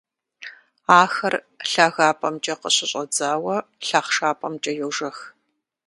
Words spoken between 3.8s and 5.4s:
лъахъшапӀэмкӀэ йожэх.